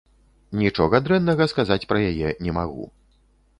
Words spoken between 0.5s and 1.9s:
Нічога дрэннага сказаць